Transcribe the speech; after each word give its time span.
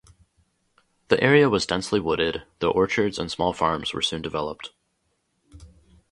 The 1.09 1.23
area 1.23 1.47
was 1.47 1.67
densely 1.67 1.99
wooded, 1.99 2.41
though 2.57 2.71
orchards 2.71 3.19
and 3.19 3.29
small 3.29 3.53
farms 3.53 3.93
were 3.93 4.01
soon 4.01 4.23
developed. 4.23 4.71